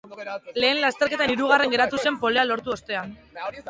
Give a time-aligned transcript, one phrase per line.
[0.63, 3.19] Lehen lasterketan hirugarren geratu zen, polea lortu ostean.